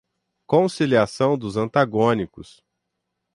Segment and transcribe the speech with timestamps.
[0.47, 2.65] Conciliação dos antagônicos